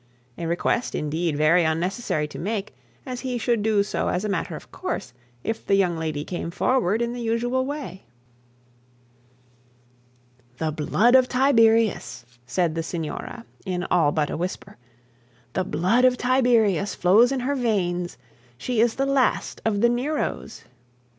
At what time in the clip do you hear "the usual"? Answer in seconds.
7.13-7.63